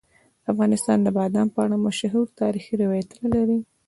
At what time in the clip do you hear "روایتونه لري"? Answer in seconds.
2.83-3.59